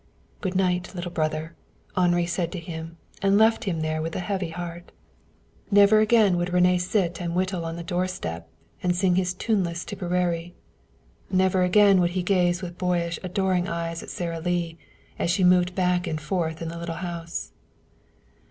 [0.39, 1.53] "Good night, little brother,"
[1.95, 4.91] Henri said to him, and left him there with a heavy heart.
[5.69, 8.49] Never again would René sit and whittle on the doorstep
[8.81, 10.55] and sing his tuneless Tipperaree.
[11.29, 14.75] Never again would he gaze with boyish adoring eyes at Sara Lee
[15.19, 17.51] as she moved back and forth in the little house.